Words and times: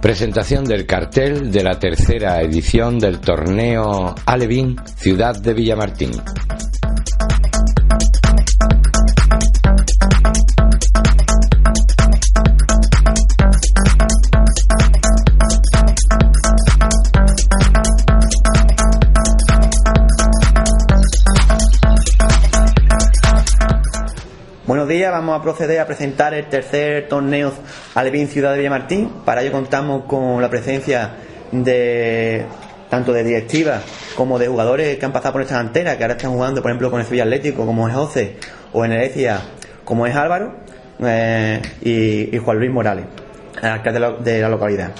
Presentación 0.00 0.64
del 0.64 0.86
cartel 0.86 1.50
de 1.50 1.64
la 1.64 1.78
tercera 1.80 2.40
edición 2.40 2.98
del 2.98 3.18
torneo 3.18 4.14
Alevín 4.24 4.76
Ciudad 4.96 5.34
de 5.34 5.52
Villamartín. 5.52 6.12
Vamos 25.16 25.40
a 25.40 25.42
proceder 25.42 25.80
a 25.80 25.86
presentar 25.86 26.34
el 26.34 26.44
tercer 26.46 27.08
torneo 27.08 27.50
Alevín 27.94 28.28
Ciudad 28.28 28.52
de 28.52 28.58
Villamartín. 28.58 29.08
Para 29.24 29.40
ello 29.40 29.50
contamos 29.50 30.04
con 30.04 30.42
la 30.42 30.50
presencia 30.50 31.10
de 31.50 32.44
tanto 32.90 33.14
de 33.14 33.24
directivas 33.24 33.82
como 34.14 34.38
de 34.38 34.46
jugadores 34.46 34.98
que 34.98 35.06
han 35.06 35.12
pasado 35.12 35.32
por 35.32 35.42
esta 35.42 35.54
cantera, 35.54 35.96
que 35.96 36.04
ahora 36.04 36.16
están 36.16 36.32
jugando, 36.32 36.60
por 36.60 36.70
ejemplo, 36.70 36.90
con 36.90 37.00
el 37.00 37.06
Sevilla 37.06 37.22
Atlético, 37.24 37.64
como 37.64 37.88
es 37.88 37.94
José, 37.94 38.36
o 38.74 38.84
en 38.84 38.92
Herecia, 38.92 39.40
como 39.84 40.06
es 40.06 40.14
Álvaro, 40.14 40.54
eh, 41.00 41.62
y, 41.80 42.36
Juan 42.36 42.58
Luis 42.58 42.70
Morales, 42.70 43.06
alcalde 43.62 43.92
de 43.92 44.00
la, 44.00 44.12
de 44.12 44.48
localidad. 44.50 44.90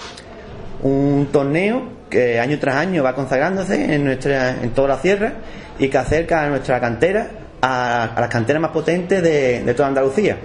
Un 0.83 1.29
torneo 1.31 1.91
que 2.09 2.41
año 2.41 2.59
tras 2.59 2.77
año 2.77 3.03
va 3.03 3.15
consagrándose 3.15 3.95
en, 3.95 4.05
nuestra, 4.05 4.63
en 4.63 4.71
toda 4.71 4.89
la 4.89 4.99
sierra 4.99 5.35
y 5.79 5.89
que 5.89 5.99
acerca 5.99 6.43
a 6.43 6.49
nuestra 6.49 6.81
cantera 6.81 7.29
a, 7.61 8.05
a 8.05 8.21
las 8.21 8.31
canteras 8.31 8.63
más 8.63 8.71
potentes 8.71 9.23
de, 9.23 9.63
de 9.65 9.75
toda 9.75 9.89
Andalucía. 9.89 10.39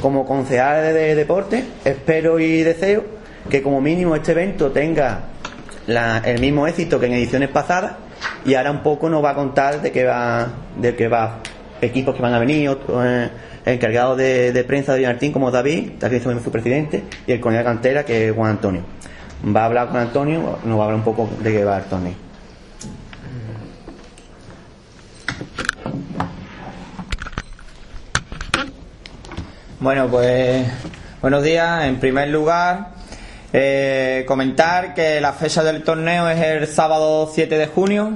Como 0.00 0.24
concejal 0.24 0.82
de, 0.82 0.92
de 0.92 1.14
deporte, 1.14 1.64
espero 1.84 2.38
y 2.38 2.62
deseo 2.62 3.04
que 3.48 3.62
como 3.62 3.80
mínimo 3.80 4.14
este 4.14 4.32
evento 4.32 4.70
tenga 4.70 5.24
el 5.86 6.40
mismo 6.40 6.66
éxito 6.66 7.00
que 7.00 7.06
en 7.06 7.14
ediciones 7.14 7.48
pasadas 7.48 7.94
y 8.44 8.54
ahora 8.54 8.70
un 8.70 8.82
poco 8.82 9.08
nos 9.08 9.24
va 9.24 9.30
a 9.30 9.34
contar 9.34 9.80
de 9.80 9.90
qué 9.90 10.04
va, 10.04 10.48
de 10.76 10.94
qué 10.94 11.08
va 11.08 11.38
equipos 11.80 12.14
que 12.14 12.22
van 12.22 12.34
a 12.34 12.38
venir, 12.38 12.68
otros, 12.68 13.04
eh, 13.04 13.30
encargados 13.64 14.16
de, 14.18 14.64
prensa 14.66 14.92
de 14.92 14.98
Villartín 14.98 15.32
como 15.32 15.50
David, 15.50 15.92
David 15.98 16.16
es 16.16 16.42
su 16.42 16.50
presidente, 16.50 17.04
y 17.26 17.32
el 17.32 17.40
coronel 17.40 17.64
cantera 17.64 18.04
que 18.04 18.28
es 18.28 18.34
Juan 18.34 18.52
Antonio. 18.52 18.82
Va 19.44 19.62
a 19.62 19.66
hablar 19.66 19.88
con 19.88 19.96
Antonio, 19.96 20.58
nos 20.64 20.78
va 20.78 20.82
a 20.82 20.84
hablar 20.86 20.94
un 20.96 21.04
poco 21.04 21.28
de 21.42 21.52
qué 21.52 21.64
va 21.64 21.78
el 21.78 21.84
Bueno, 29.80 30.08
pues 30.08 30.66
buenos 31.22 31.42
días. 31.42 31.84
En 31.84 31.98
primer 31.98 32.28
lugar, 32.28 32.88
eh, 33.52 34.24
comentar 34.26 34.94
que 34.94 35.20
la 35.20 35.32
fecha 35.32 35.62
del 35.62 35.82
torneo 35.82 36.28
es 36.28 36.40
el 36.40 36.66
sábado 36.66 37.30
7 37.32 37.56
de 37.56 37.66
junio. 37.66 38.12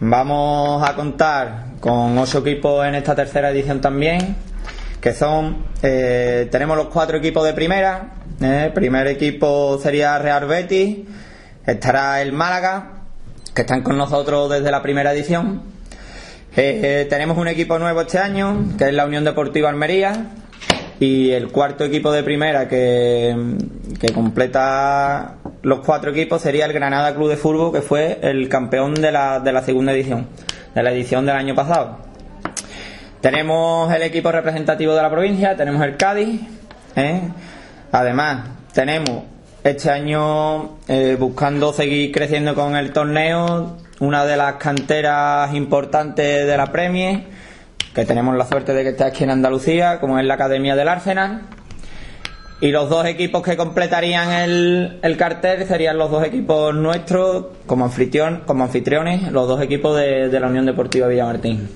Vamos 0.00 0.86
a 0.88 0.94
contar 0.94 1.66
con 1.80 2.16
ocho 2.18 2.38
equipos 2.38 2.86
en 2.86 2.94
esta 2.94 3.14
tercera 3.14 3.50
edición 3.50 3.80
también, 3.80 4.36
que 5.00 5.12
son, 5.14 5.64
eh, 5.82 6.48
tenemos 6.50 6.76
los 6.76 6.88
cuatro 6.88 7.18
equipos 7.18 7.44
de 7.44 7.52
primera. 7.52 8.12
eh, 8.40 8.64
El 8.66 8.72
primer 8.72 9.06
equipo 9.08 9.78
sería 9.82 10.18
Real 10.18 10.46
Betis, 10.46 10.98
estará 11.66 12.20
el 12.22 12.32
Málaga, 12.32 12.92
que 13.54 13.62
están 13.62 13.82
con 13.82 13.96
nosotros 13.96 14.50
desde 14.50 14.70
la 14.70 14.82
primera 14.82 15.12
edición. 15.12 15.62
Eh, 16.58 16.80
eh, 17.02 17.06
tenemos 17.10 17.36
un 17.36 17.48
equipo 17.48 17.78
nuevo 17.78 18.00
este 18.02 18.18
año, 18.18 18.56
que 18.78 18.84
es 18.88 18.94
la 18.94 19.04
Unión 19.06 19.24
Deportiva 19.24 19.68
Almería, 19.68 20.26
y 20.98 21.32
el 21.32 21.48
cuarto 21.48 21.84
equipo 21.84 22.10
de 22.10 22.22
primera 22.22 22.68
que, 22.68 23.36
que 24.00 24.12
completa 24.12 25.34
los 25.62 25.80
cuatro 25.80 26.10
equipos 26.10 26.40
sería 26.40 26.64
el 26.64 26.72
Granada 26.72 27.14
Club 27.14 27.28
de 27.28 27.36
Fútbol, 27.36 27.72
que 27.72 27.82
fue 27.82 28.18
el 28.22 28.48
campeón 28.48 28.94
de 28.94 29.12
la, 29.12 29.40
de 29.40 29.52
la 29.52 29.62
segunda 29.62 29.92
edición, 29.92 30.26
de 30.74 30.82
la 30.82 30.92
edición 30.92 31.26
del 31.26 31.36
año 31.36 31.54
pasado. 31.54 31.98
Tenemos 33.20 33.92
el 33.92 34.02
equipo 34.02 34.30
representativo 34.30 34.94
de 34.94 35.02
la 35.02 35.10
provincia, 35.10 35.56
tenemos 35.56 35.82
el 35.82 35.96
Cádiz. 35.96 36.40
¿eh? 36.94 37.20
Además, 37.90 38.48
tenemos 38.72 39.24
este 39.64 39.90
año, 39.90 40.78
eh, 40.86 41.16
buscando 41.18 41.72
seguir 41.72 42.12
creciendo 42.12 42.54
con 42.54 42.76
el 42.76 42.92
torneo, 42.92 43.78
una 43.98 44.24
de 44.24 44.36
las 44.36 44.54
canteras 44.54 45.52
importantes 45.54 46.46
de 46.46 46.56
la 46.56 46.66
Premier, 46.66 47.24
que 47.96 48.04
tenemos 48.04 48.36
la 48.36 48.44
suerte 48.44 48.74
de 48.74 48.82
que 48.82 48.90
está 48.90 49.06
aquí 49.06 49.24
en 49.24 49.30
Andalucía, 49.30 50.00
como 50.00 50.18
es 50.18 50.26
la 50.26 50.34
Academia 50.34 50.76
del 50.76 50.86
Arsenal. 50.86 51.44
Y 52.60 52.70
los 52.70 52.90
dos 52.90 53.06
equipos 53.06 53.42
que 53.42 53.56
completarían 53.56 54.32
el, 54.32 54.98
el 55.02 55.16
cartel 55.16 55.66
serían 55.66 55.96
los 55.96 56.10
dos 56.10 56.22
equipos 56.22 56.74
nuestros 56.74 57.46
como, 57.64 57.86
anfitrión, 57.86 58.42
como 58.46 58.64
anfitriones, 58.64 59.32
los 59.32 59.48
dos 59.48 59.62
equipos 59.62 59.96
de, 59.96 60.28
de 60.28 60.40
la 60.40 60.48
Unión 60.48 60.66
Deportiva 60.66 61.08
Villamartín. 61.08 61.70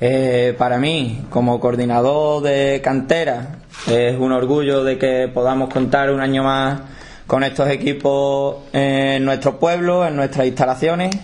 Eh, 0.00 0.54
para 0.56 0.78
mí, 0.78 1.26
como 1.28 1.60
coordinador 1.60 2.42
de 2.42 2.80
cantera, 2.82 3.58
es 3.88 4.18
un 4.18 4.32
orgullo 4.32 4.82
de 4.82 4.96
que 4.96 5.28
podamos 5.28 5.68
contar 5.68 6.10
un 6.10 6.20
año 6.20 6.42
más 6.42 6.80
con 7.26 7.44
estos 7.44 7.68
equipos 7.68 8.62
en 8.72 9.26
nuestro 9.26 9.58
pueblo, 9.58 10.06
en 10.06 10.16
nuestras 10.16 10.46
instalaciones. 10.46 11.14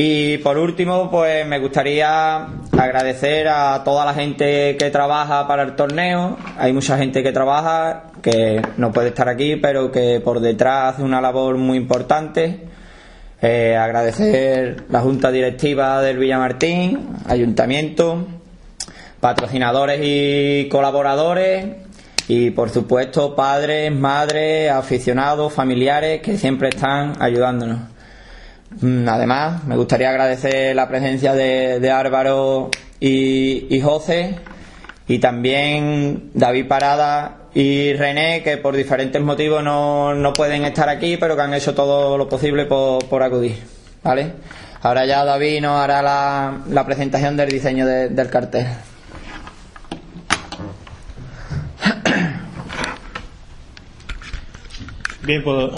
Y 0.00 0.38
por 0.38 0.58
último, 0.58 1.10
pues 1.10 1.44
me 1.44 1.58
gustaría 1.58 2.36
agradecer 2.70 3.48
a 3.48 3.82
toda 3.82 4.04
la 4.04 4.14
gente 4.14 4.76
que 4.76 4.90
trabaja 4.90 5.48
para 5.48 5.64
el 5.64 5.74
torneo. 5.74 6.38
Hay 6.56 6.72
mucha 6.72 6.96
gente 6.96 7.20
que 7.24 7.32
trabaja, 7.32 8.04
que 8.22 8.62
no 8.76 8.92
puede 8.92 9.08
estar 9.08 9.28
aquí, 9.28 9.56
pero 9.56 9.90
que 9.90 10.20
por 10.20 10.38
detrás 10.38 10.94
hace 10.94 11.02
una 11.02 11.20
labor 11.20 11.56
muy 11.56 11.76
importante. 11.78 12.68
Eh, 13.42 13.76
agradecer 13.76 14.84
la 14.88 15.00
Junta 15.00 15.32
Directiva 15.32 16.00
del 16.00 16.18
Villamartín, 16.18 17.16
Ayuntamiento, 17.26 18.24
patrocinadores 19.18 19.98
y 20.00 20.68
colaboradores 20.68 21.74
y 22.28 22.52
por 22.52 22.70
supuesto 22.70 23.34
padres, 23.34 23.90
madres, 23.90 24.70
aficionados, 24.70 25.52
familiares 25.52 26.22
que 26.22 26.38
siempre 26.38 26.68
están 26.68 27.20
ayudándonos. 27.20 27.97
Mm, 28.80 29.08
Además, 29.08 29.64
me 29.64 29.76
gustaría 29.76 30.10
agradecer 30.10 30.74
la 30.76 30.88
presencia 30.88 31.34
de, 31.34 31.90
Álvaro 31.90 32.70
y, 33.00 33.80
José 33.82 34.36
y 35.06 35.18
también 35.18 36.30
David 36.34 36.66
Parada 36.68 37.36
y 37.54 37.92
René, 37.94 38.42
que 38.42 38.58
por 38.58 38.76
diferentes 38.76 39.20
motivos 39.22 39.62
no, 39.64 40.14
no 40.14 40.32
pueden 40.32 40.64
estar 40.64 40.88
aquí, 40.88 41.16
pero 41.16 41.34
que 41.34 41.42
han 41.42 41.54
hecho 41.54 41.74
todo 41.74 42.18
lo 42.18 42.28
posible 42.28 42.66
por, 42.66 43.04
por 43.08 43.22
acudir. 43.22 43.56
¿Vale? 44.02 44.32
Ahora 44.82 45.06
ya 45.06 45.24
David 45.24 45.60
nos 45.62 45.80
hará 45.80 46.02
la, 46.02 46.58
la 46.68 46.86
presentación 46.86 47.36
del 47.36 47.48
diseño 47.50 47.84
de- 47.86 48.10
del 48.10 48.30
cartel. 48.30 48.66
Bien, 55.22 55.42
pues. 55.42 55.70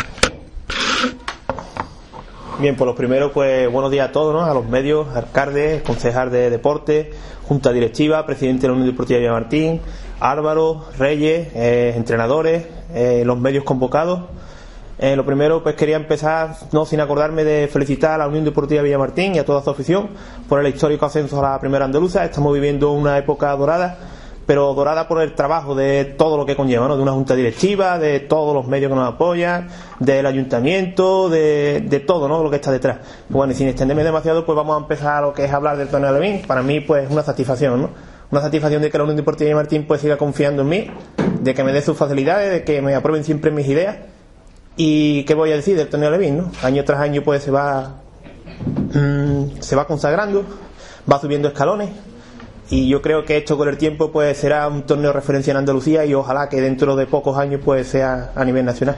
Bien, 2.61 2.77
pues 2.77 2.87
los 2.87 2.95
primeros, 2.95 3.33
pues 3.33 3.73
buenos 3.73 3.91
días 3.91 4.11
a 4.11 4.12
todos, 4.12 4.35
¿no? 4.35 4.45
A 4.45 4.53
los 4.53 4.69
medios, 4.69 5.09
alcaldes, 5.17 5.81
concejal 5.81 6.31
de 6.31 6.51
deporte, 6.51 7.11
junta 7.49 7.73
directiva, 7.73 8.27
presidente 8.27 8.62
de 8.62 8.69
la 8.69 8.75
Unión 8.75 8.91
Deportiva 8.91 9.19
de 9.19 9.31
Martín, 9.31 9.81
Álvaro, 10.21 10.85
Reyes, 10.99 11.49
eh, 11.55 11.95
entrenadores, 11.97 12.67
eh, 12.93 13.23
los 13.25 13.39
medios 13.39 13.65
convocados. 13.65 14.25
Eh, 14.99 15.17
lo 15.17 15.25
primero, 15.25 15.62
pues 15.62 15.75
quería 15.75 15.97
empezar, 15.97 16.55
no 16.73 16.85
sin 16.85 17.01
acordarme 17.01 17.45
de 17.45 17.67
felicitar 17.67 18.12
a 18.12 18.19
la 18.19 18.29
Unión 18.29 18.45
Deportiva 18.45 18.83
Villamartín 18.83 19.37
y 19.37 19.39
a 19.39 19.45
toda 19.47 19.62
su 19.62 19.71
afición 19.71 20.11
por 20.47 20.61
el 20.61 20.67
histórico 20.67 21.07
ascenso 21.07 21.39
a 21.43 21.53
la 21.53 21.61
Primera 21.61 21.87
Andaluza. 21.87 22.27
Estamos 22.27 22.53
viviendo 22.53 22.93
una 22.93 23.17
época 23.17 23.57
dorada, 23.57 23.97
pero 24.50 24.75
dorada 24.75 25.06
por 25.06 25.23
el 25.23 25.32
trabajo 25.37 25.76
de 25.76 26.05
todo 26.05 26.37
lo 26.37 26.44
que 26.44 26.56
conlleva, 26.56 26.88
¿no? 26.88 26.97
De 26.97 27.02
una 27.05 27.12
junta 27.12 27.37
directiva, 27.37 28.00
de 28.00 28.19
todos 28.19 28.52
los 28.52 28.67
medios 28.67 28.91
que 28.91 28.97
nos 28.97 29.08
apoyan, 29.08 29.69
del 30.00 30.26
ayuntamiento, 30.26 31.29
de, 31.29 32.02
todo, 32.05 32.26
¿no? 32.26 32.43
Lo 32.43 32.50
que 32.50 32.56
está 32.56 32.73
detrás. 32.73 32.99
Bueno, 33.29 33.52
y 33.52 33.55
sin 33.55 33.69
extenderme 33.69 34.02
demasiado, 34.02 34.44
pues 34.44 34.56
vamos 34.56 34.75
a 34.76 34.81
empezar 34.81 35.19
a 35.19 35.20
lo 35.20 35.32
que 35.32 35.44
es 35.44 35.52
hablar 35.52 35.76
del 35.76 35.87
torneo 35.87 36.12
de 36.12 36.19
Levín. 36.19 36.43
Para 36.49 36.64
mí, 36.64 36.81
pues, 36.81 37.08
una 37.08 37.23
satisfacción, 37.23 37.81
¿no? 37.81 37.91
Una 38.32 38.41
satisfacción 38.41 38.82
de 38.82 38.91
que 38.91 38.99
la 38.99 39.05
Unión 39.05 39.19
Deportiva 39.19 39.50
de 39.50 39.55
Martín 39.55 39.87
pues 39.87 40.00
siga 40.00 40.17
confiando 40.17 40.62
en 40.62 40.69
mí, 40.69 40.91
de 41.43 41.55
que 41.55 41.62
me 41.62 41.73
dé 41.73 41.81
sus 41.81 41.97
facilidades, 41.97 42.50
de 42.50 42.64
que 42.64 42.82
me 42.82 42.93
aprueben 42.97 43.23
siempre 43.23 43.52
mis 43.52 43.69
ideas. 43.69 43.99
Y 44.76 45.23
qué 45.26 45.35
voy 45.35 45.52
a 45.52 45.55
decir 45.55 45.76
del 45.76 45.88
torneo 45.88 46.11
de 46.11 46.19
Levín, 46.19 46.38
¿no? 46.38 46.50
Año 46.64 46.85
tras 46.85 46.99
año 46.99 47.23
pues 47.23 47.44
se 47.44 47.52
va 47.52 48.00
mm, 48.94 49.61
se 49.61 49.76
va 49.76 49.87
consagrando, 49.87 50.43
va 51.08 51.20
subiendo 51.20 51.47
escalones 51.47 51.91
y 52.71 52.89
yo 52.89 53.03
creo 53.03 53.25
que 53.25 53.37
esto 53.37 53.59
con 53.59 53.69
el 53.69 53.77
tiempo 53.77 54.13
pues 54.13 54.39
será 54.39 54.69
un 54.69 54.83
torneo 54.83 55.09
de 55.09 55.15
referencia 55.15 55.51
en 55.51 55.57
Andalucía 55.57 56.05
y 56.05 56.15
ojalá 56.15 56.49
que 56.49 56.61
dentro 56.61 56.95
de 56.95 57.07
pocos 57.07 57.37
años 57.37 57.61
pues 57.65 57.89
sea 57.89 58.31
a 58.35 58.45
nivel 58.45 58.65
nacional. 58.65 58.97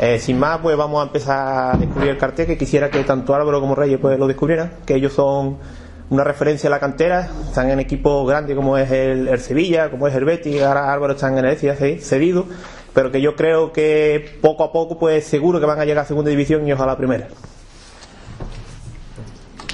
Eh, 0.00 0.18
sin 0.18 0.36
más 0.36 0.58
pues 0.58 0.76
vamos 0.76 1.00
a 1.00 1.06
empezar 1.06 1.74
a 1.74 1.76
descubrir 1.78 2.10
el 2.10 2.18
cartel 2.18 2.46
que 2.46 2.58
quisiera 2.58 2.90
que 2.90 3.04
tanto 3.04 3.36
Álvaro 3.36 3.60
como 3.60 3.76
Reyes 3.76 4.00
pues 4.00 4.18
lo 4.18 4.26
descubrieran, 4.26 4.72
que 4.84 4.96
ellos 4.96 5.12
son 5.12 5.58
una 6.10 6.24
referencia 6.24 6.66
a 6.66 6.70
la 6.70 6.80
cantera, 6.80 7.30
están 7.46 7.70
en 7.70 7.78
equipos 7.78 8.28
grandes 8.28 8.56
como 8.56 8.76
es 8.76 8.90
el, 8.90 9.38
Sevilla, 9.38 9.88
como 9.88 10.08
es 10.08 10.14
el 10.16 10.24
Betis, 10.24 10.60
ahora 10.60 10.92
Álvaro 10.92 11.12
está 11.12 11.28
en 11.28 11.38
el 11.38 11.44
Ecija 11.44 11.76
cedido, 11.76 12.46
pero 12.92 13.12
que 13.12 13.20
yo 13.20 13.36
creo 13.36 13.72
que 13.72 14.38
poco 14.42 14.64
a 14.64 14.72
poco 14.72 14.98
pues 14.98 15.24
seguro 15.24 15.60
que 15.60 15.66
van 15.66 15.78
a 15.78 15.84
llegar 15.84 16.04
a 16.04 16.08
segunda 16.08 16.30
división 16.30 16.66
y 16.66 16.72
ojalá 16.72 16.92
a 16.92 16.96
primera. 16.96 17.28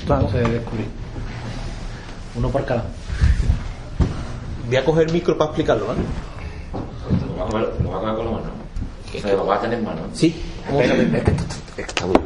Vamos 0.07 0.35
a 0.35 0.39
descubrir. 0.39 0.87
Uno 2.37 2.51
por 2.51 2.65
cada. 2.67 2.85
Voy 4.69 4.77
a 4.77 4.85
coger 4.85 5.07
el 5.09 5.13
micro 5.13 5.37
para 5.37 5.51
explicarlo, 5.51 5.87
¿vale? 5.87 6.01
Lo 7.27 7.37
vas 7.45 7.49
a 7.49 7.53
coger- 7.53 7.83
lo 7.83 7.91
a 7.97 8.01
coger 8.01 8.17
con 8.17 8.25
la 8.27 8.31
mano. 8.33 8.51
O 9.17 9.21
sea, 9.21 9.33
lo 9.35 9.47
vas 9.47 9.59
a 9.59 9.63
tener 9.63 9.79
en 9.79 9.85
mano. 9.85 10.01
Sí. 10.13 10.43
Está 11.77 12.05
bueno. 12.05 12.23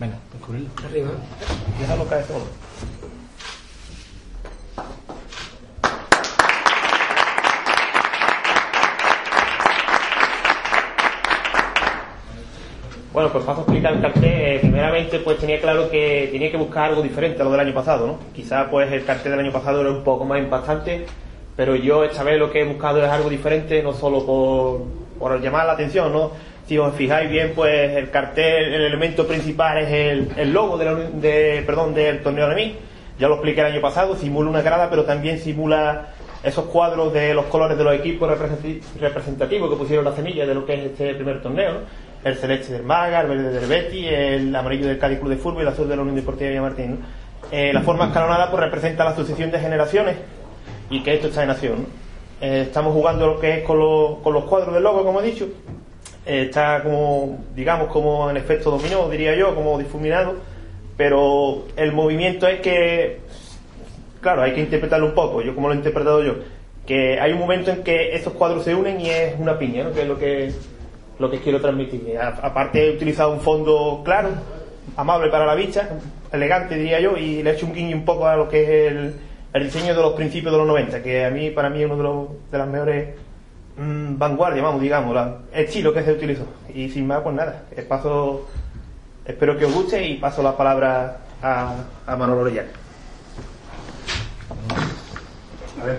Venga, 0.00 0.16
descubrirlo. 0.32 0.68
Déjalo 1.80 2.06
caer 2.08 2.24
solo. 2.26 2.44
Bueno, 13.18 13.32
pues 13.32 13.44
paso 13.46 13.62
a 13.62 13.62
explicar 13.64 13.94
el 13.94 14.00
cartel. 14.00 14.30
Eh, 14.32 15.20
pues 15.24 15.38
tenía 15.38 15.60
claro 15.60 15.90
que 15.90 16.28
tenía 16.30 16.52
que 16.52 16.56
buscar 16.56 16.90
algo 16.90 17.02
diferente 17.02 17.42
a 17.42 17.44
lo 17.44 17.50
del 17.50 17.58
año 17.58 17.74
pasado, 17.74 18.06
¿no? 18.06 18.18
Quizá, 18.32 18.70
pues 18.70 18.92
el 18.92 19.04
cartel 19.04 19.32
del 19.32 19.40
año 19.40 19.50
pasado 19.50 19.80
era 19.80 19.90
un 19.90 20.04
poco 20.04 20.24
más 20.24 20.38
impactante, 20.38 21.04
pero 21.56 21.74
yo 21.74 22.04
esta 22.04 22.22
vez 22.22 22.38
lo 22.38 22.52
que 22.52 22.60
he 22.60 22.64
buscado 22.64 23.04
es 23.04 23.10
algo 23.10 23.28
diferente, 23.28 23.82
no 23.82 23.92
solo 23.92 24.24
por, 24.24 24.82
por 25.18 25.40
llamar 25.40 25.66
la 25.66 25.72
atención, 25.72 26.12
¿no? 26.12 26.30
Si 26.68 26.78
os 26.78 26.94
fijáis 26.94 27.28
bien, 27.28 27.54
pues 27.56 27.96
el 27.96 28.08
cartel, 28.10 28.72
el 28.72 28.82
elemento 28.82 29.26
principal 29.26 29.78
es 29.78 29.90
el, 29.90 30.28
el 30.36 30.52
logo 30.52 30.78
de 30.78 30.84
la 30.84 30.94
de, 30.94 31.64
perdón, 31.66 31.94
del 31.94 32.22
torneo 32.22 32.48
de 32.48 32.54
mí. 32.54 32.76
Ya 33.18 33.26
lo 33.26 33.34
expliqué 33.34 33.62
el 33.62 33.72
año 33.72 33.80
pasado, 33.80 34.14
simula 34.14 34.48
una 34.48 34.62
grada, 34.62 34.90
pero 34.90 35.02
también 35.02 35.40
simula 35.40 36.10
esos 36.44 36.66
cuadros 36.66 37.12
de 37.12 37.34
los 37.34 37.46
colores 37.46 37.76
de 37.76 37.82
los 37.82 37.94
equipos 37.94 38.30
representativos 39.00 39.70
que 39.70 39.76
pusieron 39.76 40.04
la 40.04 40.14
semilla 40.14 40.46
de 40.46 40.54
lo 40.54 40.64
que 40.64 40.74
es 40.74 40.84
este 40.92 41.16
primer 41.16 41.42
torneo, 41.42 41.72
¿no? 41.72 42.07
El 42.24 42.34
celeste 42.36 42.72
del 42.72 42.82
Málaga, 42.82 43.20
el 43.22 43.28
verde 43.28 43.50
del 43.60 43.68
Betis, 43.68 44.06
el 44.10 44.54
amarillo 44.56 44.86
del 44.86 44.98
Cádiz 44.98 45.18
Club 45.20 45.30
de 45.30 45.36
Fútbol 45.36 45.58
y 45.58 45.62
el 45.62 45.68
azul 45.68 45.88
de 45.88 45.96
la 45.96 46.02
Unión 46.02 46.16
Deportiva 46.16 46.50
Villamartín. 46.50 46.90
¿no? 46.92 46.96
Eh, 47.52 47.72
la 47.72 47.80
forma 47.82 48.06
escalonada 48.06 48.50
pues 48.50 48.62
representa 48.62 49.04
la 49.04 49.14
sucesión 49.14 49.50
de 49.50 49.58
generaciones 49.60 50.16
y 50.90 51.02
que 51.02 51.14
esto 51.14 51.28
está 51.28 51.44
en 51.44 51.50
acción. 51.50 51.74
¿no? 51.82 51.86
Eh, 52.40 52.62
estamos 52.62 52.92
jugando 52.92 53.26
lo 53.26 53.40
que 53.40 53.58
es 53.58 53.62
con, 53.64 53.78
los- 53.78 54.18
con 54.18 54.32
los 54.34 54.44
cuadros 54.44 54.74
del 54.74 54.82
logo, 54.82 55.04
como 55.04 55.20
he 55.20 55.24
dicho. 55.24 55.48
Eh, 56.26 56.42
está 56.46 56.82
como, 56.82 57.38
digamos, 57.54 57.88
como 57.88 58.28
en 58.30 58.36
efecto 58.36 58.70
dominó, 58.70 59.08
diría 59.08 59.34
yo, 59.36 59.54
como 59.54 59.78
difuminado, 59.78 60.34
pero 60.96 61.64
el 61.76 61.92
movimiento 61.92 62.46
es 62.48 62.60
que, 62.60 63.20
claro, 64.20 64.42
hay 64.42 64.52
que 64.52 64.60
interpretarlo 64.60 65.06
un 65.06 65.14
poco, 65.14 65.40
yo 65.42 65.54
como 65.54 65.68
lo 65.68 65.74
he 65.74 65.76
interpretado 65.78 66.22
yo, 66.22 66.34
que 66.86 67.18
hay 67.20 67.32
un 67.32 67.38
momento 67.38 67.70
en 67.70 67.82
que 67.82 68.14
esos 68.14 68.32
cuadros 68.34 68.64
se 68.64 68.74
unen 68.74 69.00
y 69.00 69.08
es 69.08 69.34
una 69.38 69.58
piña, 69.58 69.84
¿no? 69.84 69.92
que 69.92 70.02
es 70.02 70.08
lo 70.08 70.18
que, 70.18 70.52
lo 71.18 71.30
que 71.30 71.40
quiero 71.40 71.60
transmitir. 71.60 72.16
A- 72.18 72.38
aparte 72.42 72.86
he 72.88 72.96
utilizado 72.96 73.32
un 73.32 73.40
fondo 73.40 74.02
claro, 74.04 74.30
amable 74.96 75.30
para 75.30 75.46
la 75.46 75.54
vista, 75.54 75.88
elegante 76.32 76.76
diría 76.76 77.00
yo, 77.00 77.16
y 77.16 77.42
le 77.42 77.50
he 77.50 77.54
hecho 77.54 77.66
un 77.66 77.74
guiño 77.74 77.96
un 77.96 78.04
poco 78.04 78.26
a 78.26 78.36
lo 78.36 78.48
que 78.48 78.62
es 78.62 78.92
el, 78.92 79.14
el 79.52 79.64
diseño 79.64 79.94
de 79.94 80.02
los 80.02 80.12
principios 80.14 80.52
de 80.52 80.58
los 80.58 80.66
90, 80.66 81.02
que 81.02 81.24
a 81.24 81.30
mí, 81.30 81.50
para 81.50 81.70
mí, 81.70 81.80
es 81.82 81.86
uno 81.86 81.96
de, 81.96 82.02
los, 82.02 82.28
de 82.50 82.58
las 82.58 82.68
mejores 82.68 83.08
mm, 83.76 84.18
vanguardias, 84.18 84.64
vamos, 84.64 84.80
digamos, 84.80 85.14
la- 85.14 85.38
el 85.52 85.64
estilo 85.64 85.92
que 85.92 86.02
se 86.02 86.12
utilizó. 86.12 86.44
Y 86.74 86.88
sin 86.90 87.06
más, 87.06 87.20
pues 87.22 87.34
nada, 87.34 87.62
eh, 87.76 87.82
paso, 87.82 88.48
espero 89.24 89.56
que 89.58 89.64
os 89.64 89.72
guste 89.72 90.06
y 90.06 90.16
paso 90.18 90.42
la 90.42 90.56
palabra 90.56 91.18
a, 91.42 91.74
a 92.06 92.16
Manolo 92.16 92.42
Orellana. 92.42 92.68
David. 95.78 95.98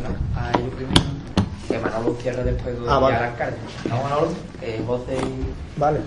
Fuerte. 0.00 0.18
Ah, 0.34 0.50
yo 0.58 0.70
primero. 0.70 1.00
Que 1.68 1.78
Manolo 1.78 2.14
cierre 2.20 2.44
después 2.44 2.80
de 2.80 2.86
Ah, 2.90 2.98
vale. 2.98 3.16
arrancar. 3.16 3.52
¿No, 3.88 4.02
Manolo? 4.02 4.28
Eh, 4.60 4.82
José 4.86 5.16
y, 5.16 5.80
Vale. 5.80 6.00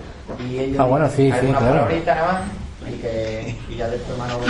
y 0.49 0.59
ellos. 0.59 0.79
Ah, 0.79 0.83
bueno, 0.85 1.09
sí, 1.09 1.31
hay 1.31 1.39
sí, 1.39 1.45
una 1.47 1.57
claro. 1.59 1.73
palabrita 1.75 2.15
nada 2.15 2.33
más. 2.33 2.91
Y, 2.93 2.97
que, 2.99 3.55
y 3.69 3.75
ya 3.75 3.87
después 3.87 4.17
Manolo. 4.17 4.45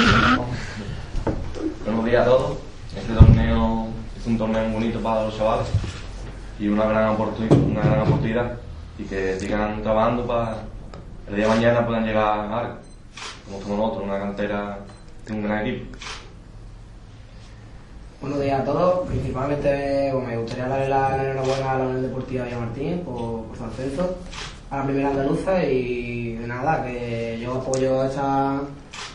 Buenos 1.86 2.06
días 2.06 2.22
a 2.22 2.26
todos. 2.26 2.58
Este 2.96 3.14
torneo 3.14 3.88
es 4.20 4.26
un 4.28 4.38
torneo 4.38 4.64
muy 4.66 4.74
bonito 4.74 5.00
para 5.02 5.24
los 5.26 5.38
chavales 5.38 5.68
y 6.60 6.68
una 6.68 6.86
gran, 6.86 7.16
oportun- 7.16 7.72
una 7.72 7.82
gran 7.82 8.02
oportunidad 8.02 8.54
y 8.98 9.04
que 9.04 9.40
sigan 9.40 9.82
trabajando 9.84 10.26
para 10.26 10.58
el 11.30 11.36
día 11.36 11.46
de 11.48 11.54
mañana 11.56 11.86
puedan 11.86 12.06
llegar 12.06 12.24
a 12.24 12.60
algo, 12.60 12.76
como 13.46 13.62
somos 13.62 13.78
nosotros, 13.78 14.04
una 14.06 14.20
cantera 14.20 14.80
de 15.28 15.34
un 15.34 15.44
gran 15.44 15.66
equipo. 15.68 15.98
Buenos 18.20 18.42
días 18.42 18.62
a 18.62 18.66
todos. 18.66 19.08
Principalmente 19.08 20.10
pues, 20.12 20.28
me 20.28 20.38
gustaría 20.38 20.68
darle 20.68 20.90
la 20.90 21.24
enhorabuena 21.24 21.72
a 21.72 21.78
la 21.78 21.86
Unión 21.86 22.02
Deportiva 22.02 22.46
Villamartín 22.46 23.02
por, 23.02 23.44
por 23.44 23.58
su 23.58 23.64
ascenso 23.64 24.18
a 24.72 24.78
la 24.78 24.84
primera 24.86 25.10
andaluza 25.12 25.64
y 25.64 26.40
nada, 26.48 26.84
que 26.84 27.40
yo 27.40 27.54
apoyo 27.54 28.04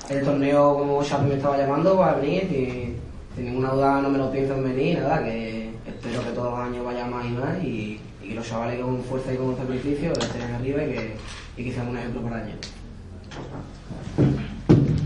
el 0.08 0.24
torneo 0.24 0.78
como 0.78 1.02
Xavi 1.02 1.30
me 1.30 1.34
estaba 1.34 1.58
llamando 1.58 1.98
para 1.98 2.14
venir 2.14 2.44
y 2.44 2.96
sin 3.34 3.46
ninguna 3.46 3.70
duda 3.70 4.02
no 4.02 4.08
me 4.08 4.18
lo 4.18 4.30
pienso 4.30 4.54
en 4.54 4.64
venir, 4.64 5.00
nada, 5.00 5.24
que 5.24 5.72
espero 5.84 6.22
que 6.24 6.30
todos 6.30 6.52
los 6.52 6.60
años 6.60 6.84
vaya 6.84 7.04
más 7.06 7.26
y 7.26 7.30
más 7.30 7.64
y, 7.64 8.00
que 8.22 8.34
los 8.34 8.48
chavales 8.48 8.80
con 8.80 9.02
fuerza 9.02 9.34
y 9.34 9.36
con 9.36 9.56
sacrificio 9.56 10.12
estén 10.12 10.54
arriba 10.54 10.84
y 10.84 10.92
que, 10.92 11.16
y 11.56 11.64
que 11.64 11.72
sean 11.72 11.88
un 11.88 11.98
ejemplo 11.98 12.22
para 12.22 12.44
ellos. 12.44 12.56